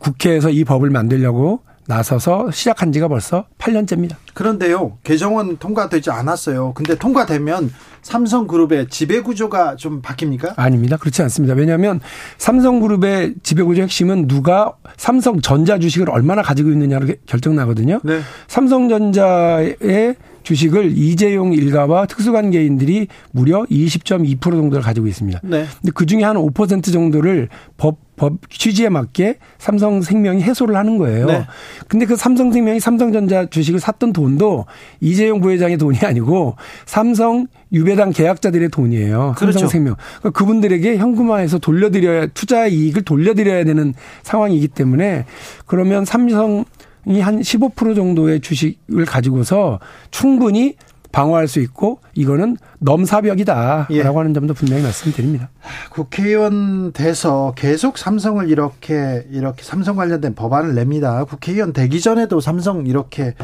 국회에서 0.00 0.50
이 0.50 0.64
법을 0.64 0.90
만들려고 0.90 1.60
나서서 1.88 2.50
시작한 2.50 2.92
지가 2.92 3.08
벌써 3.08 3.46
8년째입니다. 3.56 4.16
그런데요, 4.34 4.98
개정은 5.04 5.56
통과되지 5.56 6.10
않았어요. 6.10 6.74
근데 6.74 6.94
통과되면 6.94 7.72
삼성그룹의 8.02 8.88
지배구조가 8.88 9.76
좀 9.76 10.02
바뀝니까? 10.02 10.52
아닙니다. 10.56 10.98
그렇지 10.98 11.22
않습니다. 11.22 11.54
왜냐하면 11.54 12.00
삼성그룹의 12.36 13.36
지배구조 13.42 13.82
핵심은 13.82 14.28
누가 14.28 14.74
삼성전자 14.98 15.78
주식을 15.78 16.10
얼마나 16.10 16.42
가지고 16.42 16.70
있느냐로 16.70 17.06
결정 17.24 17.56
나거든요. 17.56 18.00
네. 18.04 18.20
삼성전자의 18.48 20.14
주식을 20.48 20.96
이재용 20.96 21.52
일가와 21.52 22.06
특수관계인들이 22.06 23.08
무려 23.32 23.64
20.2% 23.64 24.40
정도를 24.40 24.80
가지고 24.80 25.06
있습니다. 25.06 25.40
네. 25.42 25.66
근데 25.80 25.92
그 25.92 26.06
중에 26.06 26.22
한 26.22 26.36
5% 26.36 26.90
정도를 26.90 27.50
법, 27.76 27.98
법 28.16 28.38
취지에 28.48 28.88
맞게 28.88 29.36
삼성생명이 29.58 30.40
해소를 30.42 30.74
하는 30.74 30.96
거예요. 30.96 31.26
네. 31.26 31.44
근데 31.86 32.06
그 32.06 32.16
삼성생명이 32.16 32.80
삼성전자 32.80 33.44
주식을 33.44 33.78
샀던 33.78 34.14
돈도 34.14 34.64
이재용 35.02 35.42
부회장의 35.42 35.76
돈이 35.76 35.98
아니고 35.98 36.56
삼성 36.86 37.46
유배당 37.70 38.12
계약자들의 38.12 38.70
돈이에요. 38.70 39.34
그렇죠. 39.36 39.58
삼성생명. 39.58 39.96
그러니까 40.20 40.30
그분들에게 40.30 40.96
현금화해서 40.96 41.58
돌려드려야 41.58 42.28
투자 42.28 42.66
이익을 42.66 43.02
돌려드려야 43.02 43.64
되는 43.64 43.92
상황이기 44.22 44.68
때문에 44.68 45.26
그러면 45.66 46.06
삼성 46.06 46.64
이 47.08 47.20
한 47.20 47.40
15% 47.40 47.96
정도의 47.96 48.40
주식을 48.40 49.04
가지고서 49.06 49.80
충분히 50.10 50.76
방어할 51.10 51.48
수 51.48 51.60
있고 51.60 52.00
이거는 52.14 52.58
넘사벽이다라고 52.80 53.94
예. 53.94 54.02
하는 54.02 54.34
점도 54.34 54.52
분명히 54.52 54.82
말씀드립니다. 54.82 55.48
국회의원 55.90 56.92
돼서 56.92 57.54
계속 57.56 57.96
삼성을 57.96 58.48
이렇게 58.50 59.26
이렇게 59.30 59.62
삼성 59.62 59.96
관련된 59.96 60.34
법안을 60.34 60.74
냅니다. 60.74 61.24
국회의원 61.24 61.72
되기 61.72 62.00
전에도 62.00 62.40
삼성 62.40 62.86
이렇게 62.86 63.34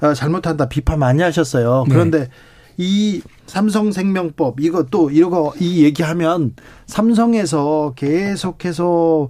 어, 0.00 0.14
잘못한다 0.14 0.68
비판 0.68 1.00
많이 1.00 1.22
하셨어요. 1.22 1.84
네. 1.88 1.94
그런데 1.94 2.18
네. 2.20 2.28
이 2.76 3.20
삼성생명법 3.46 4.56
또 4.90 5.10
이거 5.10 5.52
이 5.58 5.82
얘기하면 5.82 6.54
삼성에서 6.86 7.94
계속해서 7.96 9.28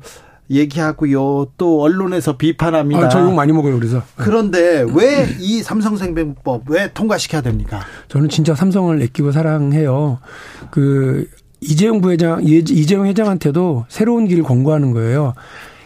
얘기하고요. 0.50 1.46
또 1.56 1.82
언론에서 1.82 2.36
비판합니다. 2.36 3.06
아, 3.06 3.08
저욕 3.08 3.34
많이 3.34 3.52
먹어요, 3.52 3.76
그래서. 3.78 4.02
그런데 4.16 4.84
왜 4.94 5.26
이 5.40 5.62
삼성생명법 5.62 6.62
왜 6.70 6.90
통과시켜야 6.92 7.42
됩니까? 7.42 7.80
저는 8.08 8.28
진짜 8.28 8.54
삼성을 8.54 9.02
아끼고 9.02 9.32
사랑해요. 9.32 10.18
그 10.70 11.28
이재용 11.60 12.00
부회장, 12.00 12.40
이재용 12.44 13.06
회장한테도 13.06 13.86
새로운 13.88 14.26
길을 14.28 14.44
권고하는 14.44 14.92
거예요. 14.92 15.34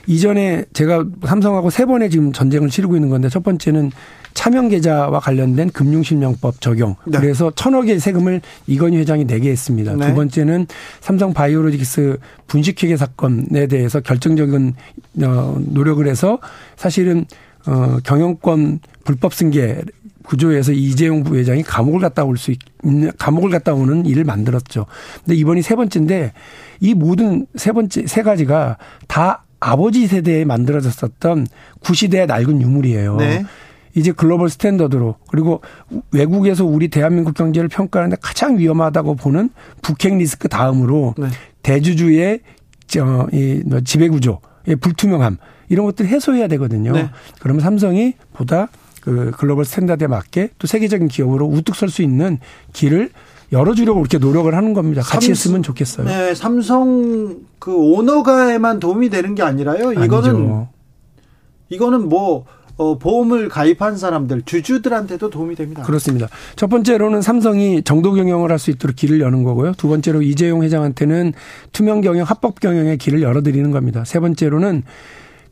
이전에 0.07 0.65
제가 0.73 1.05
삼성하고 1.25 1.71
세 1.71 1.85
번의 1.85 2.11
지금 2.11 2.33
전쟁을 2.33 2.69
치르고 2.69 2.97
있는 2.97 3.09
건데 3.09 3.29
첫 3.29 3.43
번째는 3.43 3.91
차명 4.35 4.69
계좌와 4.69 5.21
관련된 5.21 5.71
금융실명법 5.71 6.61
적용. 6.61 6.97
네. 7.07 7.19
그래서 7.21 7.53
천억의 7.55 8.01
세금을 8.01 8.41
이건희 8.67 8.97
회장이 8.99 9.27
내게 9.27 9.51
했습니다. 9.51 9.95
네. 9.95 10.09
두 10.09 10.15
번째는 10.15 10.67
삼성 11.01 11.35
바이오로직스 11.35 12.19
분식회계 12.47 12.97
사건에 12.97 13.67
대해서 13.67 14.01
결정적인 14.01 14.75
어, 15.25 15.61
노력을 15.61 16.07
해서 16.07 16.39
사실은 16.77 17.27
어 17.67 17.99
경영권 18.03 18.81
불법 19.05 19.35
승계 19.35 19.83
구조에서 20.25 20.73
이재용 20.73 21.23
부회장이 21.23 21.63
감옥을 21.63 22.01
갔다 22.01 22.25
올 22.25 22.37
수 22.37 22.53
있는 22.85 23.13
감옥을 23.19 23.51
갔다 23.51 23.75
오는 23.75 24.05
일을 24.07 24.25
만들었죠. 24.25 24.87
근데 25.25 25.37
이번이 25.37 25.63
세 25.63 25.77
번째인데 25.77 26.33
이 26.81 26.95
모든 26.95 27.47
세 27.55 27.71
번째 27.73 28.07
세 28.07 28.23
가지가 28.23 28.79
다 29.07 29.45
아버지 29.63 30.09
세대에 30.09 30.45
만들어졌었던 30.45 31.47
구시대의 31.81 32.27
낡은 32.27 32.61
유물이에요. 32.61 33.17
네. 33.17 33.45
이제 33.95 34.11
글로벌 34.11 34.49
스탠더드로 34.49 35.17
그리고 35.29 35.61
외국에서 36.11 36.65
우리 36.65 36.89
대한민국 36.89 37.35
경제를 37.35 37.69
평가하는데 37.69 38.17
가장 38.21 38.59
위험하다고 38.59 39.15
보는 39.15 39.51
북핵 39.83 40.17
리스크 40.17 40.49
다음으로 40.49 41.15
네. 41.17 41.29
대주주의 41.63 42.41
저이 42.89 43.63
뭐 43.65 43.81
지배 43.83 44.09
구조 44.09 44.41
의 44.67 44.77
불투명함 44.77 45.39
이런 45.69 45.87
것들 45.87 46.07
해소해야 46.07 46.49
되거든요. 46.49 46.93
네. 46.93 47.11
그러면 47.41 47.63
삼성이 47.63 48.15
보다 48.33 48.69
그 49.01 49.33
글로벌 49.37 49.65
스탠다드에 49.65 50.07
맞게 50.09 50.51
또 50.59 50.67
세계적인 50.67 51.09
기업으로 51.09 51.47
우뚝 51.47 51.77
설 51.77 51.89
수 51.89 52.03
있는 52.03 52.39
길을 52.73 53.11
열어주려고 53.53 54.01
이렇게 54.01 54.19
노력을 54.19 54.53
하는 54.55 54.73
겁니다. 54.73 55.03
같이 55.03 55.27
삼, 55.27 55.31
했으면 55.33 55.63
좋겠어요. 55.63 56.07
네, 56.07 56.35
삼성 56.35 57.37
그 57.59 57.75
오너가에만 57.75 58.81
도움이 58.81 59.11
되는 59.11 59.35
게 59.35 59.43
아니라요. 59.43 59.93
이거는 59.93 60.31
아니죠. 60.31 60.69
이거는 61.69 62.09
뭐 62.09 62.45
어, 62.79 62.97
보험을 62.99 63.51
가입한 63.51 63.99
사람들 63.99 64.43
주주들한테도 64.43 65.29
도움이 65.29 65.55
됩니다. 65.55 65.83
그렇습니다. 65.83 66.29
첫 66.57 66.69
번째로는 66.69 67.21
삼성이 67.21 67.83
정도 67.83 68.13
경영을 68.15 68.51
할 68.51 68.59
수 68.59 68.71
있도록 68.71 68.97
길을 68.97 69.21
여는 69.21 69.45
거고요. 69.45 69.73
두 69.77 69.89
번째로 69.89 70.23
이재용 70.23 70.63
회장한테는 70.63 71.35
투명 71.73 72.01
경영, 72.01 72.25
합법 72.25 72.61
경영의 72.61 72.97
길을 72.97 73.21
열어드리는 73.23 73.71
겁니다. 73.71 74.05
세 74.05 74.19
번째로는 74.21 74.85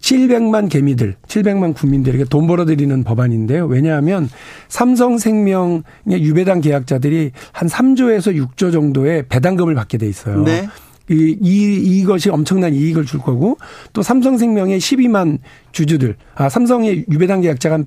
700만 0.00 0.69
개미들, 0.69 1.16
700만 1.26 1.75
국민들에게 1.75 2.25
돈 2.25 2.47
벌어들이는 2.47 3.04
법안인데요. 3.04 3.66
왜냐하면 3.66 4.28
삼성생명의 4.69 5.83
유배당 6.09 6.61
계약자들이 6.61 7.33
한 7.52 7.69
3조에서 7.69 8.35
6조 8.35 8.73
정도의 8.73 9.26
배당금을 9.28 9.75
받게 9.75 9.99
돼 9.99 10.09
있어요. 10.09 10.42
네. 10.42 10.69
이, 11.11 11.37
이, 11.40 11.99
이것이 12.00 12.30
엄청난 12.30 12.73
이익을 12.73 13.04
줄 13.04 13.21
거고 13.21 13.59
또 13.92 14.02
삼성생명의 14.02 14.78
12만 14.78 15.38
주주들, 15.73 16.16
아, 16.35 16.49
삼성의 16.49 17.07
유배당 17.11 17.40
계약자가 17.40 17.85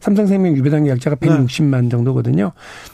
삼성생명 0.00 0.54
유배당 0.56 0.84
계약자가 0.84 1.16
160만 1.16 1.90
정도거든요. 1.90 2.52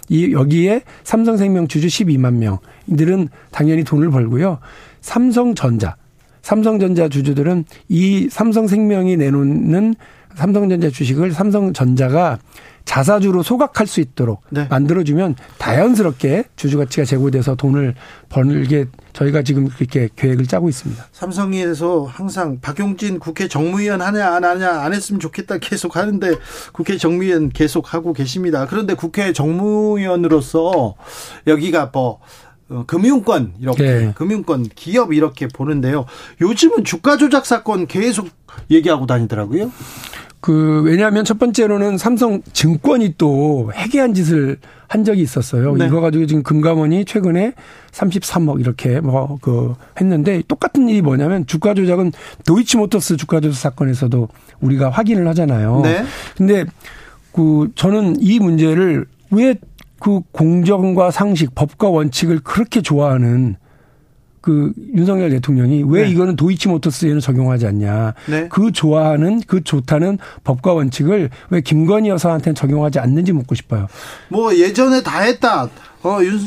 이 0.09 0.33
여기에 0.33 0.83
삼성생명 1.03 1.67
주주 1.67 1.89
12만 1.89 2.35
명들은 2.35 3.29
당연히 3.50 3.83
돈을 3.83 4.11
벌고요. 4.11 4.61
삼성전자, 5.00 5.97
삼성전자 6.43 7.09
주주들은 7.09 7.65
이 7.89 8.29
삼성생명이 8.31 9.17
내놓는 9.17 9.95
삼성전자 10.35 10.91
주식을 10.91 11.33
삼성전자가 11.33 12.39
자사주로 12.85 13.43
소각할 13.43 13.87
수 13.87 14.00
있도록 14.00 14.43
네. 14.50 14.67
만들어주면 14.69 15.37
자연스럽게 15.59 16.45
주주 16.57 16.79
가치가 16.79 17.05
제고돼서 17.05 17.55
돈을 17.55 17.95
벌게 18.29 18.87
저희가 19.13 19.43
지금 19.43 19.69
그렇게 19.69 20.09
계획을 20.17 20.47
짜고 20.47 20.69
있습니다. 20.69 21.07
삼성에서 21.13 22.05
항상 22.05 22.59
박용진 22.61 23.19
국회 23.19 23.49
정무위원 23.49 24.00
하냐 24.00 24.35
안 24.35 24.45
하냐 24.45 24.81
안 24.81 24.93
했으면 24.93 25.21
좋겠다 25.21 25.59
계속 25.59 25.97
하는데 25.97 26.35
국회 26.73 26.97
정무위원 26.97 27.50
계속 27.50 27.95
하고 27.95 28.13
계십니다. 28.13 28.67
그런데 28.69 28.95
국회 28.95 29.33
정무위원으로서 29.33 30.95
여기가 31.47 31.91
뭐 31.93 32.21
어, 32.71 32.85
금융권 32.87 33.54
이렇게 33.61 33.83
네. 33.83 34.13
금융권 34.15 34.69
기업 34.75 35.13
이렇게 35.13 35.49
보는데요. 35.49 36.06
요즘은 36.41 36.85
주가 36.85 37.17
조작 37.17 37.45
사건 37.45 37.87
계속 37.87 38.28
얘기하고 38.71 39.06
다니더라고요. 39.06 39.73
그 40.41 40.83
왜냐하면 40.85 41.25
첫 41.25 41.39
번째로는 41.39 41.99
삼성 41.99 42.41
증권이 42.52 43.17
또 43.19 43.71
해괴한 43.75 44.15
짓을 44.15 44.56
한 44.89 45.04
적이 45.04 45.23
있었어요. 45.23 45.75
네. 45.75 45.87
이거 45.87 46.00
가지고 46.00 46.26
지금 46.26 46.43
금감원이 46.43 47.04
최근에 47.04 47.52
33억 47.93 48.59
이렇게 48.61 49.00
뭐 49.00 49.39
그 49.43 49.75
했는데 50.00 50.43
똑같은 50.49 50.89
일이 50.89 51.02
뭐냐면 51.02 51.47
주가 51.47 51.75
조작은 51.75 52.13
도이치모터스 52.47 53.17
주가 53.17 53.41
조작 53.41 53.56
사건에서도 53.59 54.28
우리가 54.61 54.91
확인을 54.91 55.28
하잖아요. 55.28 55.80
네. 55.83 56.04
근데 56.37 56.65
그 57.33 57.69
저는 57.75 58.17
이 58.21 58.39
문제를 58.39 59.06
왜 59.30 59.54
그 60.00 60.21
공정과 60.32 61.13
상식, 61.13 61.54
법과 61.54 61.89
원칙을 61.91 62.41
그렇게 62.41 62.82
좋아하는 62.82 63.56
그 64.41 64.73
윤석열 64.95 65.28
대통령이 65.30 65.84
왜 65.86 66.02
네. 66.02 66.10
이거는 66.10 66.34
도이치모터스에는 66.36 67.21
적용하지 67.21 67.67
않냐. 67.67 68.15
네. 68.26 68.49
그 68.49 68.73
좋아하는 68.73 69.41
그 69.47 69.63
좋다는 69.63 70.19
법과 70.45 70.73
원칙을 70.73 71.28
왜 71.50 71.60
김건희 71.60 72.08
여사한테는 72.08 72.54
적용하지 72.54 72.99
않는지 72.99 73.32
묻고 73.32 73.54
싶어요. 73.54 73.86
뭐 74.28 74.56
예전에 74.56 75.02
다 75.02 75.21
했다. 75.21 75.69
어, 76.02 76.19
윤, 76.23 76.41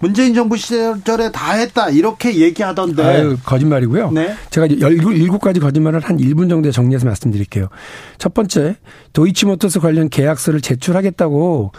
문재인 0.00 0.34
정부 0.34 0.56
시절에 0.56 1.30
다 1.30 1.52
했다. 1.52 1.88
이렇게 1.88 2.34
얘기하던데. 2.34 3.02
아유, 3.02 3.36
거짓말이고요. 3.44 4.10
네. 4.10 4.34
제가 4.50 4.66
17가지 4.66 5.60
거짓말을 5.60 6.00
한 6.00 6.16
1분 6.18 6.50
정도에 6.50 6.72
정리해서 6.72 7.06
말씀드릴게요. 7.06 7.68
첫 8.18 8.34
번째, 8.34 8.76
도이치모터스 9.12 9.78
관련 9.80 10.08
계약서를 10.08 10.60
제출하겠다고 10.60 11.72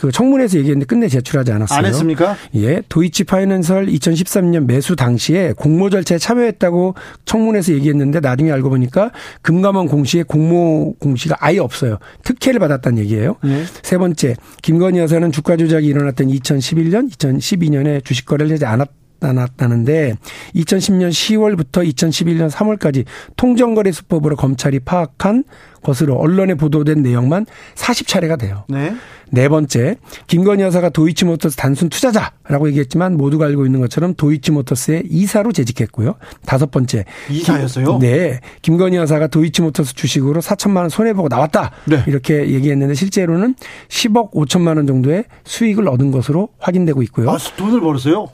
그 0.00 0.10
청문회에서 0.10 0.56
얘기했는데 0.56 0.86
끝내 0.86 1.08
제출하지 1.08 1.52
않았어요. 1.52 1.78
안 1.78 1.84
했습니까? 1.84 2.34
예. 2.54 2.80
도이치 2.88 3.24
파이낸설 3.24 3.84
2013년 3.86 4.64
매수 4.64 4.96
당시에 4.96 5.52
공모 5.54 5.90
절차에 5.90 6.16
참여했다고 6.16 6.94
청문회에서 7.26 7.74
얘기했는데 7.74 8.20
나중에 8.20 8.50
알고 8.50 8.70
보니까 8.70 9.10
금감원 9.42 9.88
공시에 9.88 10.22
공모 10.22 10.94
공시가 10.94 11.36
아예 11.38 11.58
없어요. 11.58 11.98
특혜를 12.24 12.60
받았다는 12.60 12.98
얘기예요. 13.00 13.36
예. 13.44 13.64
세 13.82 13.98
번째, 13.98 14.36
김건희 14.62 15.00
여사는 15.00 15.32
주가 15.32 15.58
조작이 15.58 15.88
일어났던 15.88 16.28
2011년, 16.28 17.10
2012년에 17.10 18.02
주식 18.02 18.24
거래를 18.24 18.54
하지 18.54 18.64
않았 18.64 18.88
나타났다는데 19.20 20.14
2010년 20.54 21.10
10월부터 21.10 21.86
2011년 21.92 22.50
3월까지 22.50 23.04
통정거래수법으로 23.36 24.36
검찰이 24.36 24.80
파악한 24.80 25.44
것으로 25.82 26.16
언론에 26.16 26.54
보도된 26.54 27.02
내용만 27.02 27.46
40차례가 27.74 28.38
돼요. 28.38 28.64
네. 28.68 28.94
네 29.32 29.48
번째, 29.48 29.96
김건희 30.26 30.62
여사가 30.64 30.88
도이치모터스 30.90 31.56
단순 31.56 31.88
투자자라고 31.88 32.68
얘기했지만 32.68 33.16
모두가 33.16 33.46
알고 33.46 33.64
있는 33.64 33.80
것처럼 33.80 34.14
도이치모터스의 34.14 35.04
이사로 35.08 35.52
재직했고요. 35.52 36.16
다섯 36.44 36.70
번째, 36.70 37.04
이사였어요? 37.30 37.98
네, 37.98 38.40
김건희 38.62 38.96
여사가 38.96 39.28
도이치모터스 39.28 39.94
주식으로 39.94 40.40
4천만 40.40 40.78
원 40.78 40.88
손해 40.88 41.12
보고 41.12 41.28
나왔다. 41.28 41.70
네. 41.84 42.02
이렇게 42.08 42.50
얘기했는데 42.50 42.94
실제로는 42.94 43.54
10억 43.88 44.32
5천만 44.32 44.76
원 44.76 44.86
정도의 44.86 45.24
수익을 45.44 45.88
얻은 45.88 46.10
것으로 46.10 46.48
확인되고 46.58 47.02
있고요. 47.04 47.30
아, 47.30 47.38
돈을 47.56 47.80
벌었어요? 47.80 48.26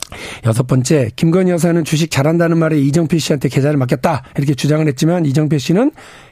여섯 0.45 0.65
번째, 0.65 1.11
김건희 1.15 1.51
여사는 1.51 1.83
주식 1.83 2.09
잘한다는 2.09 2.57
말에 2.57 2.79
이정필 2.79 3.19
씨한테 3.19 3.49
계좌를 3.49 3.77
맡겼다 3.77 4.23
이렇게 4.35 4.55
주장을 4.55 4.85
했지만 4.87 5.25
이정필 5.25 5.59
씨는 5.59 5.91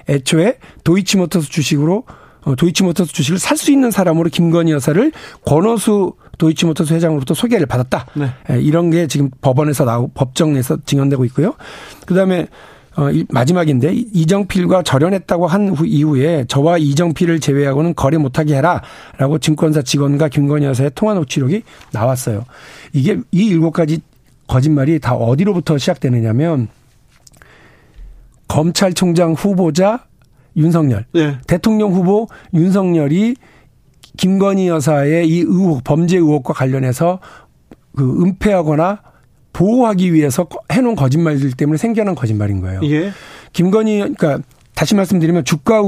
애초에 0.10 0.58
도이치모터스 0.84 1.50
주식으로 1.50 2.04
어, 2.44 2.56
도이치모터스 2.56 3.12
주식을 3.12 3.40
살 3.40 3.58
수 3.58 3.72
있는 3.72 3.90
사람으로 3.90 4.30
김건희 4.30 4.72
여사를 4.72 5.12
권오수 5.46 6.14
도이치모터스 6.38 6.94
회장으로부터 6.94 7.34
소개를 7.34 7.66
받았다. 7.66 8.06
네. 8.14 8.30
예, 8.52 8.62
이런 8.62 8.90
게 8.92 9.08
지금 9.08 9.30
법원에서 9.42 9.86
나오 9.86 10.10
법정에서 10.10 10.78
증언되고 10.86 11.26
있고요. 11.26 11.54
그다음에 12.06 12.48
어, 12.98 13.10
마지막인데 13.30 13.92
이정필과 13.94 14.84
절연했다고 14.84 15.48
한 15.48 15.70
후, 15.70 15.86
이후에 15.86 16.46
저와 16.48 16.78
이정필을 16.78 17.42
제외하고는 17.42 17.94
거래 17.96 18.18
못하게 18.18 18.56
해라라고 18.56 19.40
증권사 19.40 19.82
직원과 19.82 20.30
김건희 20.30 20.66
여사의 20.66 20.92
통화 20.96 21.14
녹취록이 21.14 21.64
나왔어요. 21.92 22.46
이게 22.94 23.18
이 23.32 23.48
일곱 23.48 23.72
가지 23.72 24.00
거짓말이 24.48 25.00
다 25.00 25.16
어디로부터 25.16 25.78
시작되느냐면 25.78 26.70
검찰총장 28.56 29.34
후보자 29.34 30.06
윤석열, 30.56 31.06
네. 31.14 31.38
대통령 31.46 31.92
후보 31.92 32.28
윤석열이 32.54 33.36
김건희 34.16 34.70
여사의 34.70 35.28
이 35.28 35.40
의혹, 35.40 35.84
범죄 35.84 36.16
의혹과 36.16 36.54
관련해서 36.54 37.20
그 37.98 38.24
은폐하거나 38.24 39.02
보호하기 39.52 40.14
위해서 40.14 40.48
해놓은 40.72 40.96
거짓말들 40.96 41.52
때문에 41.52 41.78
생겨난 41.78 42.16
거짓말인 42.16 42.62
거예요. 42.62 42.80
예. 42.84 43.12
김건희, 43.52 44.00
그러니까 44.00 44.40
다시 44.74 44.96
말씀드리면 44.96 45.44
주가 45.44 45.82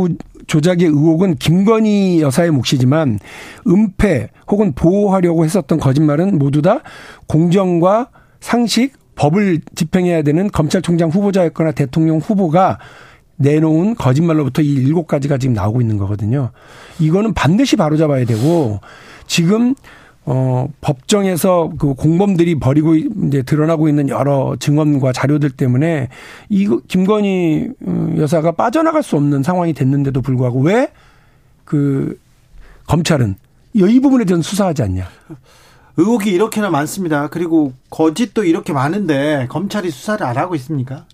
조작의 0.48 0.88
의혹은 0.88 1.36
김건희 1.36 2.20
여사의 2.22 2.52
몫이지만 2.52 3.20
은폐 3.66 4.30
혹은 4.50 4.74
보호하려고 4.74 5.46
했었던 5.46 5.80
거짓말은 5.80 6.38
모두 6.38 6.62
다 6.62 6.82
공정과 7.28 8.10
상식, 8.42 8.92
법을 9.18 9.60
집행해야 9.76 10.22
되는 10.22 10.50
검찰총장 10.50 11.10
후보자였거나 11.10 11.72
대통령 11.72 12.20
후보가 12.20 12.80
내놓은 13.36 13.96
거짓말로부터 13.96 14.62
이 14.62 14.74
일곱 14.74 15.08
가지가 15.08 15.38
지금 15.38 15.54
나오고 15.54 15.82
있는 15.82 15.98
거거든요. 15.98 16.52
이거는 17.00 17.34
반드시 17.34 17.76
바로잡아야 17.76 18.26
되고 18.26 18.80
지금 19.28 19.76
어 20.26 20.68
법정에서 20.82 21.72
그 21.78 21.94
공범들이 21.94 22.56
버리고 22.56 22.96
이제 22.96 23.44
드러나고 23.44 23.90
있는 23.90 24.10
여러 24.10 24.56
증언과 24.60 25.12
자료들 25.12 25.52
때문에 25.52 26.10
이 26.50 26.68
김건희 26.88 27.70
어, 27.86 28.14
여사가 28.18 28.54
빠져나갈 28.54 29.04
수 29.04 29.16
없는 29.16 29.44
상황이 29.44 29.74
됐는데도 29.74 30.22
불구하고 30.22 30.62
왜 30.62 30.88
그 31.68 32.18
검찰은 32.88 33.36
이 33.74 34.00
부분에 34.00 34.24
대해서 34.24 34.42
수사하지 34.42 34.82
않냐? 34.84 35.08
의혹이 35.98 36.32
이렇게나 36.32 36.70
많습니다. 36.70 37.28
그리고 37.28 37.74
거짓도 37.90 38.44
이렇게 38.44 38.72
많은데 38.74 39.48
검찰이 39.50 39.90
수사를 39.92 40.26
안 40.26 40.38
하고 40.38 40.56
있습니까? 40.56 41.06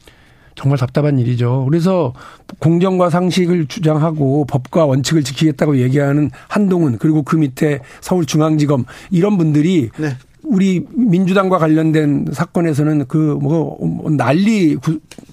정말 0.56 0.78
답답한 0.78 1.18
일이죠. 1.18 1.66
그래서 1.68 2.14
공정과 2.60 3.10
상식을 3.10 3.66
주장하고 3.68 4.46
법과 4.46 4.86
원칙을 4.86 5.24
지키겠다고 5.24 5.78
얘기하는 5.80 6.30
한동훈 6.48 6.98
그리고 7.00 7.24
그 7.24 7.36
밑에 7.38 7.80
서울중앙지검 8.02 8.86
이런 9.10 9.38
분들이 9.38 9.90
네. 9.98 10.16
우리 10.44 10.86
민주당과 10.92 11.58
관련된 11.58 12.28
사건에서는 12.34 13.08
그 13.08 13.18
뭐 13.42 13.78
난리 14.12 14.76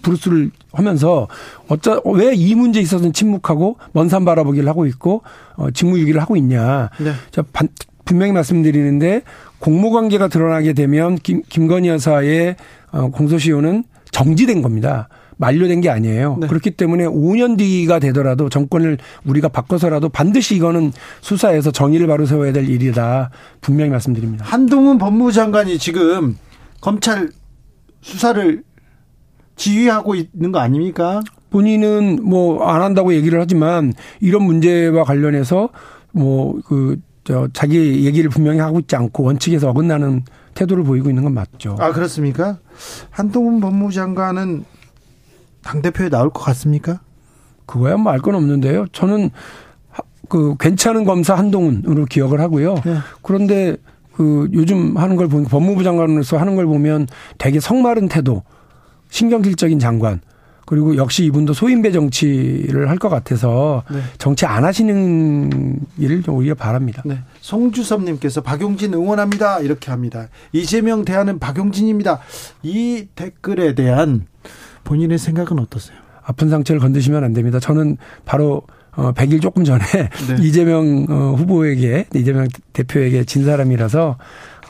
부르스를 0.02 0.52
하면서 0.72 1.26
어쩌 1.68 2.00
왜 2.06 2.32
이 2.32 2.54
문제에 2.54 2.80
있어서는 2.82 3.12
침묵하고 3.12 3.76
먼 3.92 4.08
산 4.08 4.24
바라보기를 4.24 4.66
하고 4.68 4.86
있고 4.86 5.22
어 5.56 5.70
직무유기를 5.70 6.20
하고 6.22 6.36
있냐. 6.36 6.88
네. 6.98 7.12
저 7.32 7.42
반, 7.52 7.68
분명히 8.10 8.32
말씀드리는데 8.32 9.22
공모관계가 9.60 10.26
드러나게 10.26 10.72
되면 10.72 11.14
김, 11.14 11.42
김건희 11.48 11.88
여사의 11.90 12.56
어, 12.90 13.08
공소시효는 13.10 13.84
정지된 14.10 14.62
겁니다. 14.62 15.08
만료된 15.36 15.80
게 15.80 15.90
아니에요. 15.90 16.36
네. 16.40 16.48
그렇기 16.48 16.72
때문에 16.72 17.06
5년 17.06 17.56
뒤가 17.56 18.00
되더라도 18.00 18.48
정권을 18.48 18.98
우리가 19.24 19.48
바꿔서라도 19.48 20.08
반드시 20.08 20.56
이거는 20.56 20.92
수사에서 21.20 21.70
정의를 21.70 22.08
바로 22.08 22.26
세워야 22.26 22.52
될 22.52 22.68
일이다. 22.68 23.30
분명히 23.60 23.90
말씀드립니다. 23.92 24.44
한동훈 24.44 24.98
법무부 24.98 25.30
장관이 25.30 25.78
지금 25.78 26.36
검찰 26.80 27.30
수사를 28.00 28.64
지휘하고 29.54 30.16
있는 30.16 30.50
거 30.50 30.58
아닙니까? 30.58 31.20
본인은 31.50 32.24
뭐 32.24 32.68
안 32.68 32.82
한다고 32.82 33.14
얘기를 33.14 33.40
하지만 33.40 33.92
이런 34.20 34.42
문제와 34.42 35.04
관련해서 35.04 35.68
뭐그 36.12 36.98
저 37.30 37.48
자기 37.52 38.04
얘기를 38.04 38.28
분명히 38.28 38.58
하고 38.58 38.80
있지 38.80 38.96
않고 38.96 39.22
원칙에서 39.22 39.70
어긋나는 39.70 40.24
태도를 40.54 40.82
보이고 40.82 41.08
있는 41.08 41.22
건 41.22 41.32
맞죠. 41.34 41.76
아 41.78 41.92
그렇습니까? 41.92 42.58
한동훈 43.10 43.60
법무부 43.60 43.92
장관은 43.92 44.64
당 45.62 45.80
대표에 45.80 46.08
나올 46.08 46.30
것 46.30 46.40
같습니까? 46.40 47.00
그거야 47.66 47.96
뭐 47.96 48.12
알 48.12 48.20
건 48.20 48.34
없는데요. 48.34 48.86
저는 48.92 49.30
그 50.28 50.56
괜찮은 50.58 51.04
검사 51.04 51.36
한동훈으로 51.36 52.04
기억을 52.06 52.40
하고요. 52.40 52.74
네. 52.84 52.96
그런데 53.22 53.76
그 54.12 54.48
요즘 54.52 54.96
하는 54.96 55.14
걸 55.14 55.28
보니까 55.28 55.50
법무부 55.50 55.84
장관으로서 55.84 56.36
하는 56.36 56.56
걸 56.56 56.66
보면 56.66 57.06
되게 57.38 57.60
성마른 57.60 58.08
태도, 58.08 58.42
신경질적인 59.10 59.78
장관. 59.78 60.20
그리고 60.66 60.96
역시 60.96 61.24
이분도 61.24 61.52
소인배 61.52 61.90
정치를 61.92 62.88
할 62.88 62.98
것 63.00 63.08
같아서 63.08 63.82
네. 63.90 64.00
정치 64.18 64.44
안 64.46 64.64
하시는 64.64 65.80
일을 65.98 66.22
좀 66.22 66.36
오히려 66.36 66.54
바랍니다. 66.54 67.02
네. 67.06 67.18
송주섭님께서 67.40 68.42
박용진 68.42 68.92
응원합니다. 68.94 69.60
이렇게 69.60 69.90
합니다. 69.90 70.28
이재명 70.52 71.04
대안은 71.04 71.38
박용진입니다. 71.38 72.20
이 72.62 73.06
댓글에 73.14 73.74
대한 73.74 74.26
본인의 74.84 75.18
생각은 75.18 75.58
어떠세요? 75.58 75.96
아픈 76.24 76.50
상처를 76.50 76.80
건드시면 76.80 77.24
안 77.24 77.32
됩니다. 77.32 77.58
저는 77.58 77.96
바로 78.24 78.62
어 78.92 79.12
100일 79.12 79.40
조금 79.40 79.64
전에 79.64 79.80
네. 80.28 80.36
이재명 80.40 81.06
어, 81.08 81.34
후보에게 81.36 82.06
이재명 82.14 82.48
대표에게 82.72 83.24
진 83.24 83.44
사람이라서 83.44 84.18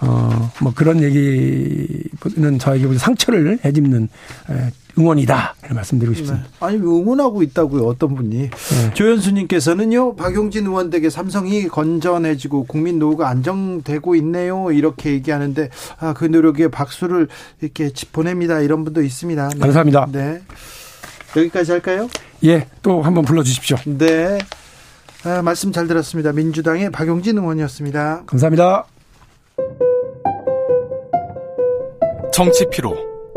어, 0.03 0.50
뭐 0.62 0.72
그런 0.74 1.03
얘기는 1.03 2.59
저에게 2.59 2.96
상처를 2.98 3.59
해집는 3.64 4.09
응원이다. 4.98 5.55
이런 5.64 5.76
말씀드리고 5.76 6.14
싶습니다. 6.16 6.46
네. 6.46 6.66
아니, 6.66 6.76
응원하고 6.76 7.42
있다고요. 7.42 7.85
어떤 7.85 8.14
분이. 8.14 8.50
네. 8.50 8.94
조현수님께서는요, 8.94 10.16
박용진 10.16 10.66
의원 10.66 10.90
댁에 10.90 11.11
삼성이 11.11 11.68
건전해지고 11.68 12.64
국민 12.64 12.98
노후가 12.98 13.29
안정되고 13.29 14.14
있네요. 14.16 14.70
이렇게 14.72 15.12
얘기하는데, 15.12 15.70
아, 15.98 16.12
그 16.12 16.24
노력에 16.24 16.68
박수를 16.68 17.29
이렇게 17.61 17.90
보냅니다. 18.12 18.61
이런 18.61 18.85
분도 18.85 19.03
있습니다. 19.03 19.48
네. 19.48 19.59
감사합니다. 19.59 20.09
네. 20.12 20.40
여기까지 21.37 21.72
할까요? 21.72 22.09
예, 22.44 22.66
또 22.83 23.03
한번 23.03 23.24
불러주십시오. 23.24 23.76
네. 23.87 24.38
아, 25.24 25.42
말씀 25.42 25.70
잘 25.70 25.87
들었습니다. 25.87 26.33
민주당의 26.33 26.90
박용진 26.90 27.38
의원이었습니다. 27.38 28.22
감사합니다. 28.26 28.85
정치 32.33 32.64
피로, 32.70 32.96